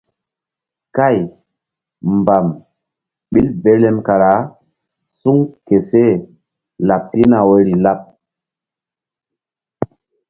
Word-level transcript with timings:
Kay 0.95 1.17
mbam 2.17 2.45
ɓil 3.31 3.47
belem 3.63 3.97
kara 4.07 4.33
suŋ 5.19 5.37
ke 5.65 5.77
seh 5.89 6.13
laɓ 6.87 7.01
pihna 7.11 7.39
woyri 7.49 7.73
laɓ. 7.85 7.99